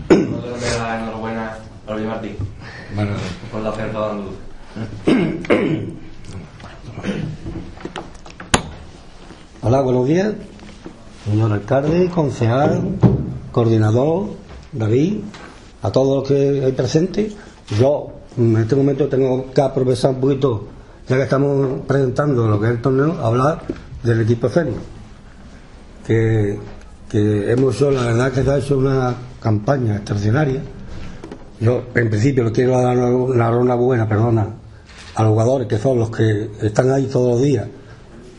Nosotros 0.09 0.61
le 0.61 0.67
enhorabuena 0.67 1.57
a 1.87 1.93
Luis 1.93 2.05
Martín 2.05 2.35
Bueno, 2.95 3.11
por 3.51 3.61
la 3.61 3.69
oferta 3.69 3.99
de 3.99 4.05
Andaluz. 4.05 4.35
Hola, 9.61 9.81
buenos 9.81 10.07
días. 10.07 10.33
Señor 11.25 11.51
alcalde, 11.51 12.09
concejal, 12.09 12.97
coordinador, 13.51 14.29
David, 14.71 15.21
a 15.81 15.91
todos 15.91 16.19
los 16.19 16.27
que 16.27 16.63
hay 16.63 16.71
presentes. 16.71 17.35
Yo 17.77 18.11
en 18.37 18.55
este 18.57 18.75
momento 18.75 19.07
tengo 19.07 19.51
que 19.51 19.61
aprovechar 19.61 20.11
un 20.11 20.21
poquito, 20.21 20.67
ya 21.07 21.17
que 21.17 21.23
estamos 21.23 21.81
presentando 21.85 22.47
lo 22.47 22.59
que 22.59 22.67
es 22.67 22.71
el 22.73 22.81
torneo, 22.81 23.13
hablar 23.23 23.63
del 24.03 24.21
equipo 24.21 24.47
senior. 24.47 24.79
Que, 26.05 26.57
que 27.09 27.51
hemos 27.51 27.75
hecho, 27.75 27.91
la 27.91 28.03
verdad 28.03 28.31
que 28.31 28.43
se 28.43 28.51
ha 28.51 28.57
hecho 28.57 28.77
una 28.77 29.15
campaña 29.41 29.97
extraordinaria. 29.97 30.61
Yo 31.59 31.83
en 31.95 32.09
principio 32.09 32.43
le 32.43 32.51
quiero 32.51 32.79
dar 32.79 32.97
una 32.97 33.49
ronda 33.49 33.75
buena, 33.75 34.07
perdona, 34.07 34.47
a 35.15 35.23
los 35.23 35.31
jugadores 35.31 35.67
que 35.67 35.79
son 35.79 35.97
los 35.97 36.11
que 36.11 36.51
están 36.61 36.91
ahí 36.91 37.05
todos 37.05 37.33
los 37.33 37.41
días, 37.41 37.67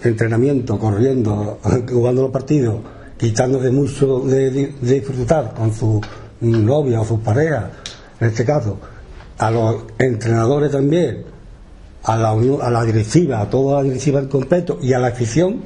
entrenamiento, 0.04 0.78
corriendo, 0.78 1.58
jugando 1.90 2.22
los 2.22 2.30
partidos, 2.30 2.76
quitándose 3.16 3.70
mucho 3.70 4.20
de, 4.20 4.72
disfrutar 4.80 5.52
con 5.54 5.74
su 5.74 6.00
novia 6.40 7.00
o 7.00 7.04
sus 7.04 7.18
parejas, 7.18 7.64
en 8.20 8.28
este 8.28 8.44
caso, 8.44 8.78
a 9.38 9.50
los 9.50 9.76
entrenadores 9.98 10.70
también, 10.70 11.24
a 12.04 12.16
la, 12.16 12.30
a 12.30 12.70
la 12.70 12.84
directiva, 12.84 13.40
a 13.40 13.50
toda 13.50 13.78
la 13.78 13.82
directiva 13.82 14.20
en 14.20 14.28
completo 14.28 14.78
y 14.80 14.92
a 14.92 15.00
la 15.00 15.08
afición, 15.08 15.62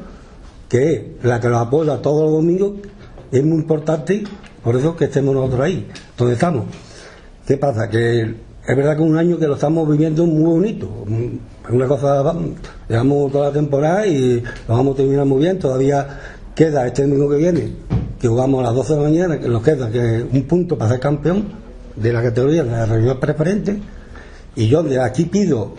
que 0.71 0.94
es 0.94 1.25
la 1.25 1.38
que 1.38 1.49
nos 1.49 1.66
apoya 1.66 2.00
todos 2.00 2.23
los 2.23 2.32
domingos, 2.32 2.73
es 3.30 3.44
muy 3.44 3.59
importante, 3.59 4.25
por 4.64 4.75
eso 4.75 4.97
que 4.97 5.04
estemos 5.04 5.35
nosotros 5.35 5.61
ahí, 5.61 5.87
donde 6.16 6.32
estamos. 6.32 6.64
¿Qué 7.46 7.56
pasa? 7.56 7.88
Que 7.88 8.20
es 8.22 8.76
verdad 8.76 8.96
que 8.96 9.02
es 9.02 9.08
un 9.08 9.16
año 9.16 9.38
que 9.38 9.46
lo 9.46 9.54
estamos 9.54 9.88
viviendo 9.90 10.25
muy 10.26 10.44
bonito. 10.52 10.88
Es 11.66 11.70
una 11.70 11.87
cosa, 11.88 12.22
vamos, 12.22 12.50
llevamos 12.88 13.32
toda 13.32 13.49
la 13.49 13.52
temporada 13.52 14.06
y 14.06 14.40
lo 14.68 14.75
vamos 14.76 14.94
a 14.94 14.96
terminar 14.99 15.26
muy 15.26 15.40
bien. 15.42 15.58
Todavía 15.58 16.20
queda 16.54 16.87
este 16.87 17.02
domingo 17.02 17.28
que 17.28 17.37
viene, 17.37 17.72
que 18.20 18.28
jugamos 18.28 18.61
a 18.61 18.64
las 18.68 18.75
12 18.75 18.92
de 18.94 18.99
la 18.99 19.04
mañana, 19.04 19.40
que 19.40 19.49
nos 19.49 19.62
queda 19.62 19.90
que 19.90 20.25
un 20.32 20.42
punto 20.44 20.78
para 20.78 20.90
ser 20.92 21.00
campeón 21.00 21.46
de 21.96 22.12
la 22.12 22.22
categoría 22.22 22.62
de 22.64 22.70
la 22.70 22.87
región 22.87 23.18
preferente. 23.18 23.80
Y 24.54 24.68
yo 24.68 24.82
de 24.82 25.00
aquí 25.00 25.25
pido 25.25 25.72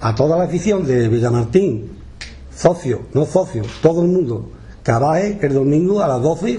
a 0.00 0.14
toda 0.14 0.36
la 0.36 0.44
afición 0.44 0.86
de 0.86 1.08
Villamartín, 1.08 1.92
socios, 2.54 3.00
no 3.14 3.24
socios, 3.24 3.66
todo 3.82 4.02
el 4.02 4.08
mundo, 4.08 4.50
que 4.82 5.46
el 5.46 5.54
domingo 5.54 6.02
a 6.02 6.08
las 6.08 6.20
12 6.22 6.58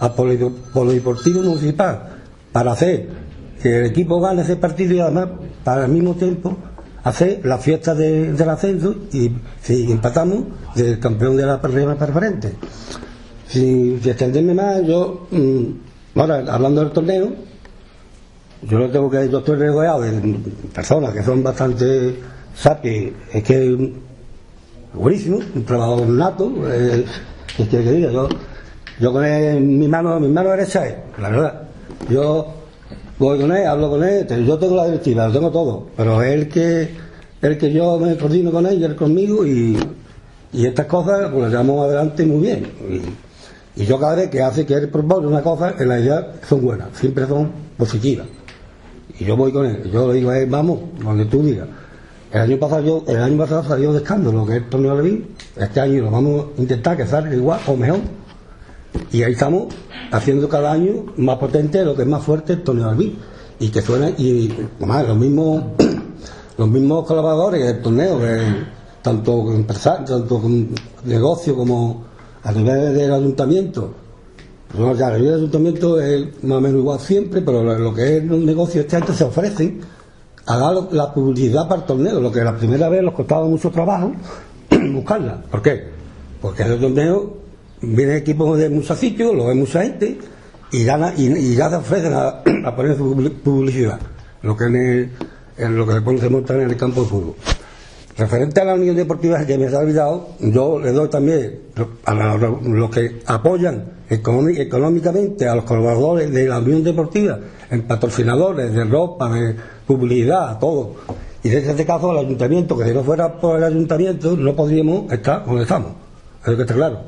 al 0.00 0.14
Poli- 0.14 0.52
Polideportivo 0.72 1.42
Municipal 1.42 2.16
para 2.52 2.72
hacer 2.72 3.27
que 3.62 3.80
el 3.80 3.86
equipo 3.86 4.20
gane 4.20 4.42
ese 4.42 4.56
partido 4.56 4.94
y 4.94 5.00
además 5.00 5.28
para 5.64 5.84
al 5.84 5.90
mismo 5.90 6.14
tiempo 6.14 6.56
hacer 7.04 7.40
la 7.44 7.58
fiesta 7.58 7.94
de- 7.94 8.32
del 8.32 8.48
ascenso 8.48 8.94
y 9.12 9.32
si 9.62 9.90
empatamos 9.90 10.44
del 10.74 10.98
campeón 10.98 11.36
de 11.36 11.46
la 11.46 11.56
región 11.58 11.96
preferente. 11.96 12.52
Si, 13.46 13.98
si 14.02 14.10
extenderme 14.10 14.54
más, 14.54 14.82
yo, 14.84 15.26
mm, 15.30 16.18
ahora 16.20 16.44
hablando 16.52 16.82
del 16.82 16.90
torneo, 16.92 17.32
yo 18.62 18.78
lo 18.78 18.90
tengo 18.90 19.08
que 19.08 19.28
yo 19.30 19.38
estoy 19.38 19.56
rodeado 19.56 20.00
de 20.02 20.10
personas 20.74 21.12
que 21.14 21.22
son 21.22 21.42
bastante 21.42 22.16
sapiens, 22.54 23.12
es 23.32 23.42
que 23.42 23.92
buenísimo, 24.92 25.38
un 25.54 25.64
trabajador 25.64 26.08
nato, 26.08 26.52
eh, 26.70 27.04
¿qué 27.56 27.66
quiere 27.68 27.84
que 27.84 27.92
diga? 27.92 28.10
Yo, 28.12 28.28
yo 29.00 29.12
con 29.12 29.24
él, 29.24 29.60
mi 29.60 29.86
mano, 29.88 30.18
mi 30.20 30.28
mano 30.28 30.50
derecha 30.50 30.86
es, 30.86 30.94
la 31.18 31.28
verdad. 31.30 31.62
Yo 32.10 32.52
voy 33.18 33.40
con 33.40 33.52
él, 33.52 33.66
hablo 33.66 33.90
con 33.90 34.04
él, 34.04 34.26
yo 34.46 34.58
tengo 34.58 34.76
la 34.76 34.86
directiva, 34.86 35.26
lo 35.26 35.32
tengo 35.32 35.50
todo, 35.50 35.86
pero 35.96 36.22
es 36.22 36.34
el 36.34 36.48
que, 36.48 36.88
el 37.42 37.58
que 37.58 37.72
yo 37.72 37.98
me 37.98 38.16
coordino 38.16 38.50
con 38.50 38.66
él 38.66 38.80
y 38.80 38.84
él 38.84 38.96
conmigo 38.96 39.46
y, 39.46 39.76
y 40.52 40.66
estas 40.66 40.86
cosas 40.86 41.28
pues 41.30 41.42
las 41.42 41.50
llevamos 41.50 41.86
adelante 41.86 42.24
muy 42.24 42.40
bien. 42.42 42.66
Y, 43.76 43.84
yo 43.84 44.00
cada 44.00 44.16
vez 44.16 44.28
que 44.28 44.42
hace 44.42 44.66
que 44.66 44.74
él 44.74 44.88
propone 44.88 45.28
una 45.28 45.40
cosa, 45.40 45.74
en 45.78 45.88
la 45.88 46.00
idea 46.00 46.32
son 46.48 46.62
buenas, 46.62 46.88
siempre 46.94 47.26
son 47.26 47.50
positivas. 47.76 48.26
Y 49.20 49.24
yo 49.24 49.36
voy 49.36 49.52
con 49.52 49.66
él, 49.66 49.88
yo 49.92 50.08
le 50.08 50.14
digo 50.14 50.30
a 50.30 50.38
él, 50.38 50.48
vamos, 50.50 50.80
donde 51.00 51.26
tú 51.26 51.44
digas. 51.44 51.68
El 52.32 52.40
año 52.40 52.58
pasado 52.58 52.82
yo, 52.84 53.04
el 53.06 53.22
año 53.22 53.38
pasado 53.38 53.62
salió 53.62 53.92
de 53.92 53.98
escándalo, 53.98 54.44
que 54.44 54.56
es 54.56 54.70
de 54.70 54.78
Levín, 54.78 55.28
este 55.56 55.80
año 55.80 56.02
lo 56.02 56.10
vamos 56.10 56.46
a 56.58 56.60
intentar 56.60 56.96
que 56.96 57.06
salga 57.06 57.32
igual 57.34 57.60
o 57.66 57.76
mejor. 57.76 58.00
Y 59.12 59.22
ahí 59.22 59.32
estamos 59.32 59.74
haciendo 60.10 60.48
cada 60.48 60.72
año 60.72 61.06
más 61.16 61.38
potente 61.38 61.84
lo 61.84 61.94
que 61.94 62.02
es 62.02 62.08
más 62.08 62.22
fuerte 62.22 62.54
el 62.54 62.62
torneo 62.62 62.90
Levín. 62.90 63.16
Y 63.60 63.70
que 63.70 63.82
suena, 63.82 64.10
y 64.10 64.54
los 64.80 65.16
mismos, 65.16 65.64
los 66.58 66.68
mismos 66.68 67.06
colaboradores 67.06 67.64
del 67.64 67.82
torneo, 67.82 68.20
que 68.20 68.38
tanto 69.02 69.52
empresarios, 69.52 70.08
tanto 70.08 70.40
con 70.40 70.68
negocio 71.04 71.56
como 71.56 72.04
a 72.44 72.52
nivel 72.52 72.94
del 72.94 73.12
ayuntamiento, 73.12 73.94
bueno, 74.74 74.94
ya, 74.94 75.14
el 75.16 75.34
ayuntamiento 75.34 76.00
es 76.00 76.44
más 76.44 76.58
o 76.58 76.60
menos 76.60 76.80
igual 76.80 77.00
siempre, 77.00 77.40
pero 77.40 77.62
lo, 77.62 77.94
que 77.94 78.18
es 78.18 78.24
los 78.24 78.38
negocios 78.38 78.84
este 78.84 78.96
año 78.96 79.14
se 79.14 79.24
ofrecen 79.24 79.80
a 80.46 80.58
dar 80.58 80.74
la 80.92 81.12
publicidad 81.12 81.66
para 81.66 81.80
el 81.80 81.86
torneo, 81.86 82.20
lo 82.20 82.30
que 82.30 82.44
la 82.44 82.54
primera 82.56 82.88
vez 82.88 83.02
nos 83.02 83.14
costaba 83.14 83.46
mucho 83.46 83.70
trabajo 83.70 84.12
buscarla. 84.92 85.42
¿Por 85.50 85.62
qué? 85.62 85.88
Porque 86.40 86.62
el 86.64 86.78
torneo 86.78 87.37
vienen 87.82 88.16
equipos 88.16 88.58
de 88.58 88.68
muchos 88.70 88.98
sitios, 88.98 89.34
lo 89.34 89.46
ve 89.46 89.54
mucha 89.54 89.82
gente 89.82 90.18
y, 90.72 90.84
gana, 90.84 91.12
y, 91.16 91.26
y 91.28 91.54
se 91.56 91.62
ofrecen 91.62 92.12
a, 92.14 92.42
a 92.64 92.76
poner 92.76 92.96
su 92.96 93.14
publi- 93.14 93.30
publicidad, 93.42 93.98
lo 94.42 94.56
que, 94.56 94.64
en 94.64 95.12
en 95.56 95.76
lo 95.76 95.86
que 95.86 95.94
se 95.94 96.00
pone- 96.00 96.20
en 96.62 96.70
el 96.70 96.76
campo 96.76 97.02
de 97.02 97.06
fútbol. 97.08 97.34
Referente 98.16 98.60
a 98.60 98.64
la 98.64 98.74
Unión 98.74 98.96
Deportiva 98.96 99.44
que 99.46 99.56
me 99.56 99.68
ha 99.68 99.78
olvidado, 99.78 100.30
yo 100.40 100.80
le 100.80 100.90
doy 100.92 101.08
también 101.08 101.60
a 102.04 102.14
los 102.64 102.90
que 102.90 103.20
apoyan 103.26 103.84
económi- 104.10 104.58
económicamente 104.58 105.48
a 105.48 105.54
los 105.54 105.64
colaboradores 105.64 106.32
de 106.32 106.48
la 106.48 106.58
Unión 106.58 106.82
Deportiva, 106.82 107.38
en 107.70 107.82
patrocinadores 107.82 108.72
de 108.72 108.84
ropa, 108.84 109.32
de 109.32 109.54
publicidad, 109.86 110.58
todo. 110.58 110.96
Y 111.44 111.48
desde 111.48 111.70
este 111.70 111.86
caso 111.86 112.10
el 112.10 112.18
ayuntamiento, 112.26 112.76
que 112.76 112.86
si 112.86 112.92
no 112.92 113.04
fuera 113.04 113.32
por 113.40 113.56
el 113.58 113.64
ayuntamiento 113.64 114.36
no 114.36 114.54
podríamos 114.56 115.12
estar 115.12 115.44
donde 115.46 115.62
estamos. 115.62 115.92
Eso 116.44 116.56
que 116.56 116.62
está 116.62 116.74
claro. 116.74 117.00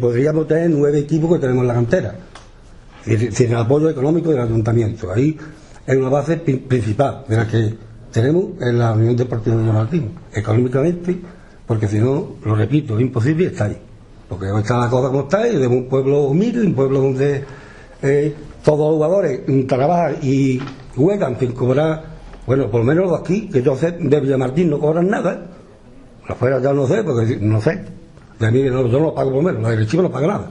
Podríamos 0.00 0.46
tener 0.48 0.70
nueve 0.70 0.98
equipos 0.98 1.34
que 1.34 1.38
tenemos 1.38 1.62
en 1.62 1.68
la 1.68 1.74
cantera. 1.74 2.14
Sin, 3.04 3.50
el 3.52 3.56
apoyo 3.56 3.88
económico 3.88 4.30
del 4.30 4.40
ayuntamiento. 4.40 5.10
Ahí 5.12 5.36
es 5.86 5.96
una 5.96 6.08
base 6.08 6.36
pri- 6.36 6.56
principal 6.56 7.24
de 7.28 7.36
la 7.36 7.46
que 7.46 7.74
tenemos 8.12 8.60
en 8.60 8.78
la 8.78 8.92
Unión 8.92 9.16
Deportiva 9.16 9.56
de 9.56 9.62
Martín, 9.72 10.10
económicamente, 10.34 11.16
porque 11.66 11.86
si 11.88 11.98
no, 11.98 12.36
lo 12.44 12.54
repito, 12.54 12.96
es 12.96 13.02
imposible 13.02 13.46
estar 13.46 13.70
ahí. 13.70 13.78
Porque 14.28 14.46
está 14.58 14.78
la 14.78 14.90
cosa 14.90 15.08
como 15.08 15.20
está, 15.22 15.48
y 15.48 15.56
de 15.56 15.66
un 15.66 15.88
pueblo 15.88 16.24
humilde, 16.24 16.66
un 16.66 16.74
pueblo 16.74 17.00
donde 17.00 17.44
eh, 18.02 18.34
todos 18.64 18.78
los 18.80 18.94
jugadores 18.96 19.40
trabajan 19.66 20.16
y 20.22 20.60
juegan 20.96 21.38
sin 21.38 21.52
cobrar, 21.52 22.04
bueno, 22.46 22.70
por 22.70 22.80
lo 22.80 22.86
menos 22.86 23.08
los 23.10 23.20
aquí, 23.20 23.48
que 23.48 23.62
sé, 23.76 23.92
de 23.92 24.20
Villamartín 24.20 24.68
no 24.70 24.78
cobran 24.80 25.08
nada, 25.08 25.46
afuera 26.26 26.60
ya 26.60 26.72
no 26.74 26.86
sé, 26.86 27.02
porque 27.04 27.38
no 27.40 27.60
sé, 27.62 27.84
de 28.38 28.50
mí 28.50 28.62
no, 28.70 28.86
yo 28.86 28.98
no 28.98 29.06
lo 29.06 29.14
pago 29.14 29.32
por 29.32 29.42
menos, 29.42 29.62
la 29.62 29.70
directiva 29.72 30.02
no 30.02 30.10
paga 30.10 30.26
nada, 30.26 30.46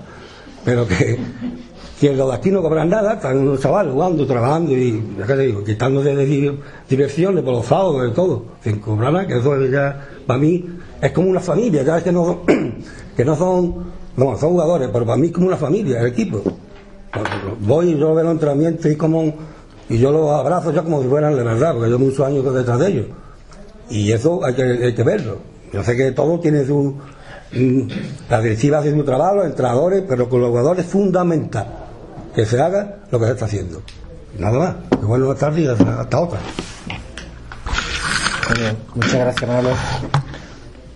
pero 0.65 0.87
que, 0.87 1.17
que 1.99 2.13
los 2.13 2.29
de 2.29 2.35
aquí 2.35 2.51
no 2.51 2.61
cobran 2.61 2.89
nada, 2.89 3.13
están 3.13 3.37
unos 3.39 3.59
chavales 3.61 3.93
jugando, 3.93 4.25
trabajando 4.27 4.71
y, 4.73 5.01
ya 5.17 5.25
te 5.25 5.37
digo, 5.37 5.63
quitándose 5.63 6.15
de 6.15 6.25
di- 6.25 6.59
diversiones 6.89 7.43
por 7.43 7.53
los 7.53 7.65
sábados, 7.65 8.03
de 8.03 8.09
todo, 8.09 8.43
sin 8.63 8.79
cobrar 8.79 9.13
nada, 9.13 9.27
que 9.27 9.37
eso 9.37 9.55
ya, 9.65 10.07
para 10.25 10.39
mí, 10.39 10.65
es 11.01 11.11
como 11.11 11.29
una 11.29 11.39
familia, 11.39 11.83
ya 11.83 11.97
es 11.97 12.03
que 12.03 12.11
no, 12.11 12.41
que 13.15 13.23
no 13.25 13.35
son, 13.35 13.85
no, 14.17 14.37
son 14.37 14.49
jugadores, 14.51 14.89
pero 14.91 15.05
para 15.05 15.17
mí 15.17 15.27
es 15.27 15.33
como 15.33 15.47
una 15.47 15.57
familia, 15.57 16.01
el 16.01 16.07
equipo. 16.07 16.41
Voy 17.61 17.91
y 17.91 17.97
yo 17.97 18.13
veo 18.13 18.23
los 18.25 18.33
entrenamientos 18.33 18.85
y 18.91 18.95
como, 18.95 19.33
y 19.89 19.97
yo 19.97 20.11
los 20.11 20.29
abrazo 20.29 20.71
ya 20.71 20.83
como 20.83 21.01
si 21.01 21.07
fueran 21.07 21.35
de 21.35 21.43
verdad, 21.43 21.73
porque 21.73 21.89
yo 21.89 21.97
muchos 21.97 22.19
años 22.19 22.43
detrás 22.53 22.79
de 22.79 22.87
ellos. 22.89 23.05
Y 23.89 24.11
eso 24.11 24.43
hay 24.45 24.53
que, 24.53 24.61
hay 24.63 24.93
que 24.93 25.03
verlo. 25.03 25.37
Yo 25.73 25.83
sé 25.83 25.95
que 25.95 26.11
todo 26.11 26.39
tiene 26.39 26.65
su. 26.65 26.95
Mm, 27.51 27.87
La 28.29 28.41
directiva 28.41 28.79
hace 28.79 28.91
su 28.91 29.03
trabajo, 29.03 29.35
los 29.35 29.45
entrenadores, 29.45 30.03
pero 30.07 30.29
con 30.29 30.41
los 30.41 30.49
jugadores 30.49 30.85
es 30.85 30.91
fundamental 30.91 31.67
que 32.35 32.45
se 32.45 32.61
haga 32.61 32.97
lo 33.11 33.19
que 33.19 33.25
se 33.25 33.31
está 33.31 33.45
haciendo. 33.45 33.81
Nada 34.37 34.59
más. 34.59 34.75
Y 35.01 35.05
bueno, 35.05 35.31
hasta 35.31 35.47
tardes 35.47 35.65
y 35.65 35.67
hasta, 35.67 36.19
otra. 36.19 36.39
Muchas 38.95 39.15
gracias, 39.15 39.49
Manolo. 39.49 39.75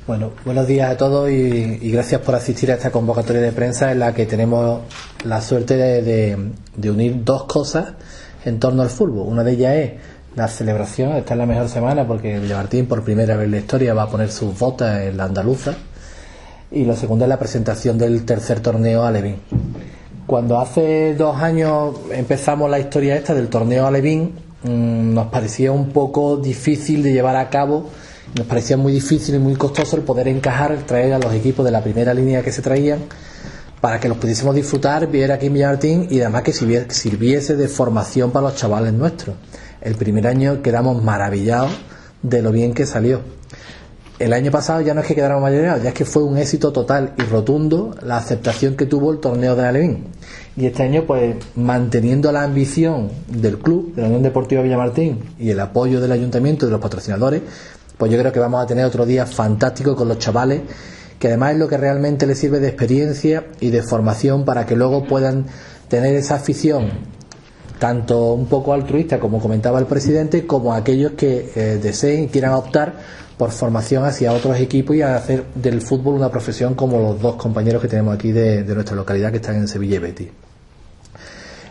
Bueno, 0.08 0.31
buenos 0.46 0.67
días 0.67 0.91
a 0.91 0.98
todos 0.98 1.29
y, 1.29 1.91
gracias 1.91 2.22
por 2.22 2.36
asistir 2.36 2.72
a 2.72 2.75
esta 2.75 2.91
convocatoria 2.91 3.41
de 3.41 3.51
prensa 3.51 3.91
en 3.91 4.00
la 4.00 4.13
que 4.13 4.25
tenemos 4.25 4.81
la 5.24 5.41
suerte 5.41 5.75
de 5.77 6.91
unir 6.91 7.24
dos 7.24 7.46
cosas 7.46 7.93
en 8.46 8.60
torno 8.60 8.81
al 8.81 8.89
fútbol. 8.89 9.27
Una 9.27 9.43
de 9.43 9.51
ellas 9.51 9.75
es 9.75 9.91
la 10.36 10.48
celebración, 10.48 11.13
esta 11.13 11.34
es 11.34 11.38
la 11.38 11.46
mejor 11.46 11.70
semana 11.70 12.08
porque 12.08 12.39
Villamartín 12.39 12.88
por 12.88 13.03
primera 13.03 13.36
vez 13.36 13.46
en 13.46 13.51
la 13.51 13.58
historia 13.58 13.93
va 13.93 14.03
a 14.03 14.10
poner 14.10 14.31
sus 14.31 14.58
botas 14.58 15.01
en 15.01 15.17
la 15.17 15.25
andaluza. 15.25 15.74
Y 16.71 16.85
lo 16.85 16.95
segundo 16.95 17.25
es 17.25 17.29
la 17.29 17.37
presentación 17.37 17.97
del 17.97 18.23
tercer 18.23 18.61
torneo 18.61 19.03
Alevín. 19.03 19.35
Cuando 20.25 20.57
hace 20.57 21.13
dos 21.15 21.35
años 21.35 21.97
empezamos 22.11 22.69
la 22.69 22.79
historia 22.79 23.17
esta 23.17 23.33
del 23.33 23.49
torneo 23.49 23.85
Alevín, 23.85 24.31
mm, 24.63 25.13
nos 25.13 25.27
parecía 25.27 25.73
un 25.73 25.89
poco 25.89 26.37
difícil 26.37 27.03
de 27.03 27.11
llevar 27.11 27.35
a 27.35 27.49
cabo, 27.49 27.89
nos 28.37 28.47
parecía 28.47 28.77
muy 28.77 28.93
difícil 28.93 29.35
y 29.35 29.39
muy 29.39 29.55
costoso 29.55 29.97
el 29.97 30.03
poder 30.03 30.29
encajar, 30.29 30.77
traer 30.85 31.11
a 31.11 31.19
los 31.19 31.33
equipos 31.33 31.65
de 31.65 31.71
la 31.71 31.83
primera 31.83 32.13
línea 32.13 32.41
que 32.41 32.53
se 32.53 32.61
traían 32.61 32.99
para 33.81 33.99
que 33.99 34.07
los 34.07 34.17
pudiésemos 34.17 34.55
disfrutar, 34.55 35.07
viera 35.07 35.35
aquí 35.35 35.47
en 35.47 35.53
Villartín 35.53 36.07
y 36.09 36.21
además 36.21 36.43
que 36.43 36.53
sirviese 36.53 37.57
de 37.57 37.67
formación 37.67 38.31
para 38.31 38.47
los 38.47 38.55
chavales 38.55 38.93
nuestros. 38.93 39.35
El 39.81 39.95
primer 39.95 40.25
año 40.25 40.61
quedamos 40.61 41.03
maravillados 41.03 41.71
de 42.21 42.41
lo 42.41 42.53
bien 42.53 42.73
que 42.73 42.85
salió. 42.85 43.19
El 44.21 44.33
año 44.33 44.51
pasado 44.51 44.81
ya 44.81 44.93
no 44.93 45.01
es 45.01 45.07
que 45.07 45.15
quedáramos 45.15 45.41
maravillados, 45.41 45.81
ya 45.81 45.89
es 45.89 45.95
que 45.95 46.05
fue 46.05 46.21
un 46.21 46.37
éxito 46.37 46.71
total 46.71 47.15
y 47.17 47.23
rotundo 47.23 47.95
la 48.03 48.17
aceptación 48.17 48.75
que 48.75 48.85
tuvo 48.85 49.11
el 49.11 49.17
torneo 49.17 49.55
de 49.55 49.65
Alevín. 49.65 50.03
Y 50.55 50.67
este 50.67 50.83
año, 50.83 51.05
pues 51.07 51.37
manteniendo 51.55 52.31
la 52.31 52.43
ambición 52.43 53.09
del 53.27 53.57
club, 53.57 53.95
de 53.95 54.03
la 54.03 54.09
Unión 54.09 54.21
Deportiva 54.21 54.61
Villamartín 54.61 55.23
y 55.39 55.49
el 55.49 55.59
apoyo 55.59 55.99
del 55.99 56.11
ayuntamiento 56.11 56.65
y 56.65 56.67
de 56.67 56.71
los 56.73 56.81
patrocinadores, 56.81 57.41
pues 57.97 58.11
yo 58.11 58.19
creo 58.19 58.31
que 58.31 58.39
vamos 58.39 58.63
a 58.63 58.67
tener 58.67 58.85
otro 58.85 59.07
día 59.07 59.25
fantástico 59.25 59.95
con 59.95 60.07
los 60.07 60.19
chavales 60.19 60.61
que 61.17 61.29
además 61.29 61.53
es 61.53 61.57
lo 61.57 61.67
que 61.67 61.77
realmente 61.77 62.27
les 62.27 62.37
sirve 62.37 62.59
de 62.59 62.67
experiencia 62.67 63.45
y 63.59 63.71
de 63.71 63.81
formación 63.81 64.45
para 64.45 64.67
que 64.67 64.75
luego 64.75 65.03
puedan 65.03 65.47
tener 65.87 66.13
esa 66.13 66.35
afición 66.35 66.91
tanto 67.79 68.33
un 68.33 68.45
poco 68.45 68.73
altruista 68.73 69.19
como 69.19 69.39
comentaba 69.39 69.79
el 69.79 69.87
presidente 69.87 70.45
como 70.45 70.75
aquellos 70.75 71.13
que 71.13 71.51
eh, 71.55 71.79
deseen 71.81 72.25
y 72.25 72.27
quieran 72.27 72.53
optar 72.53 72.93
por 73.38 73.51
formación 73.51 74.05
hacia 74.05 74.33
otros 74.33 74.59
equipos 74.59 74.95
y 74.95 75.01
hacer 75.01 75.45
del 75.55 75.81
fútbol 75.81 76.15
una 76.15 76.29
profesión 76.29 76.75
como 76.75 77.00
los 77.00 77.21
dos 77.21 77.35
compañeros 77.35 77.81
que 77.81 77.88
tenemos 77.88 78.13
aquí 78.13 78.31
de, 78.31 78.63
nuestra 78.63 78.95
localidad 78.95 79.31
que 79.31 79.38
están 79.38 79.55
en 79.55 79.67
Sevilla 79.67 79.95
y 79.95 80.00
Betis. 80.00 80.27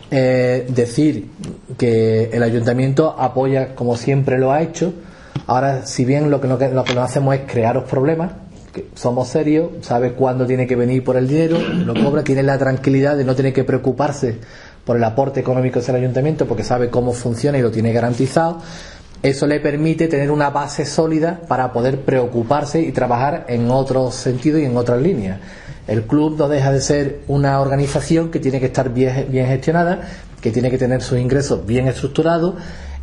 Eh, 0.09 0.67
decir 0.69 1.29
que 1.77 2.25
el 2.33 2.43
ayuntamiento 2.43 3.15
apoya 3.17 3.75
como 3.75 3.95
siempre 3.95 4.37
lo 4.37 4.51
ha 4.51 4.61
hecho 4.61 4.93
ahora 5.47 5.85
si 5.85 6.03
bien 6.03 6.29
lo 6.29 6.41
que, 6.41 6.49
que, 6.57 6.69
lo 6.69 6.83
que 6.83 6.99
hacemos 6.99 7.33
es 7.33 7.41
crearos 7.47 7.85
problemas 7.85 8.31
somos 8.95 9.27
serios, 9.27 9.69
sabe 9.81 10.13
cuándo 10.13 10.45
tiene 10.45 10.67
que 10.67 10.75
venir 10.75 11.03
por 11.03 11.17
el 11.17 11.27
dinero, 11.27 11.59
lo 11.59 11.93
cobra, 11.93 12.23
tiene 12.23 12.43
la 12.43 12.57
tranquilidad 12.57 13.17
de 13.17 13.25
no 13.25 13.35
tener 13.35 13.53
que 13.53 13.63
preocuparse 13.63 14.37
por 14.85 14.97
el 14.97 15.03
aporte 15.03 15.39
económico 15.39 15.79
del 15.79 15.95
ayuntamiento 15.95 16.47
porque 16.47 16.63
sabe 16.63 16.89
cómo 16.89 17.13
funciona 17.13 17.57
y 17.57 17.61
lo 17.61 17.71
tiene 17.71 17.91
garantizado. 17.91 18.59
Eso 19.23 19.45
le 19.45 19.59
permite 19.59 20.07
tener 20.07 20.31
una 20.31 20.49
base 20.49 20.83
sólida 20.83 21.41
para 21.47 21.71
poder 21.71 22.01
preocuparse 22.01 22.81
y 22.81 22.91
trabajar 22.91 23.45
en 23.49 23.69
otros 23.69 24.15
sentidos 24.15 24.61
y 24.61 24.65
en 24.65 24.75
otras 24.75 24.99
líneas. 24.99 25.39
El 25.87 26.03
club 26.03 26.37
no 26.39 26.49
deja 26.49 26.71
de 26.71 26.81
ser 26.81 27.19
una 27.27 27.59
organización 27.59 28.31
que 28.31 28.39
tiene 28.39 28.59
que 28.59 28.65
estar 28.67 28.91
bien, 28.91 29.27
gestionada, 29.31 30.01
que 30.41 30.49
tiene 30.49 30.71
que 30.71 30.79
tener 30.79 31.03
sus 31.03 31.19
ingresos 31.19 31.63
bien 31.67 31.87
estructurados 31.87 32.55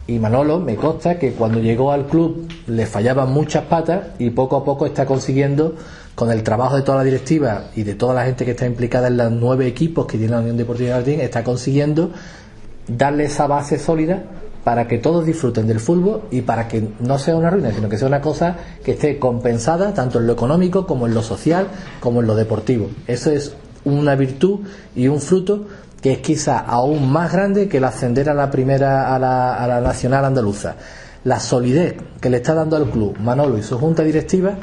y 0.08 0.18
Manolo 0.18 0.58
me 0.58 0.74
consta 0.74 1.20
que 1.20 1.32
cuando 1.32 1.60
llegó 1.60 1.92
al 1.92 2.06
club 2.06 2.48
le 2.66 2.86
fallaban 2.86 3.30
muchas 3.30 3.64
patas 3.64 4.08
y 4.18 4.30
poco 4.30 4.56
a 4.56 4.64
poco 4.64 4.86
está 4.86 5.06
consiguiendo, 5.06 5.76
con 6.16 6.32
el 6.32 6.42
trabajo 6.42 6.74
de 6.74 6.82
toda 6.82 6.98
la 6.98 7.04
directiva 7.04 7.66
y 7.76 7.84
de 7.84 7.94
toda 7.94 8.12
la 8.14 8.24
gente 8.24 8.44
que 8.44 8.50
está 8.50 8.66
implicada 8.66 9.06
en 9.06 9.18
los 9.18 9.30
nueve 9.30 9.68
equipos 9.68 10.06
que 10.06 10.18
tiene 10.18 10.32
la 10.32 10.40
Unión 10.40 10.56
Deportiva 10.56 10.94
Jardín, 10.94 11.20
está 11.20 11.44
consiguiendo 11.44 12.10
darle 12.88 13.26
esa 13.26 13.46
base 13.46 13.78
sólida 13.78 14.24
para 14.64 14.86
que 14.86 14.98
todos 14.98 15.24
disfruten 15.24 15.66
del 15.66 15.80
fútbol 15.80 16.22
y 16.30 16.42
para 16.42 16.68
que 16.68 16.88
no 17.00 17.18
sea 17.18 17.36
una 17.36 17.50
ruina, 17.50 17.72
sino 17.72 17.88
que 17.88 17.96
sea 17.96 18.08
una 18.08 18.20
cosa 18.20 18.56
que 18.84 18.92
esté 18.92 19.18
compensada 19.18 19.94
tanto 19.94 20.18
en 20.18 20.26
lo 20.26 20.32
económico 20.32 20.86
como 20.86 21.06
en 21.06 21.14
lo 21.14 21.22
social 21.22 21.68
como 22.00 22.20
en 22.20 22.26
lo 22.26 22.34
deportivo. 22.34 22.90
Eso 23.06 23.30
es 23.30 23.54
una 23.84 24.14
virtud 24.14 24.60
y 24.94 25.08
un 25.08 25.20
fruto 25.20 25.66
que 26.00 26.12
es 26.12 26.18
quizá 26.18 26.58
aún 26.58 27.10
más 27.10 27.32
grande 27.32 27.68
que 27.68 27.78
el 27.78 27.84
ascender 27.84 28.28
a 28.28 28.34
la 28.34 28.50
primera, 28.50 29.14
a 29.14 29.18
la, 29.18 29.54
a 29.54 29.66
la 29.66 29.80
nacional 29.80 30.24
andaluza. 30.24 30.76
La 31.24 31.40
solidez 31.40 31.96
que 32.20 32.30
le 32.30 32.36
está 32.36 32.54
dando 32.54 32.76
al 32.76 32.90
club 32.90 33.18
Manolo 33.18 33.58
y 33.58 33.62
su 33.62 33.78
junta 33.78 34.04
directiva, 34.04 34.54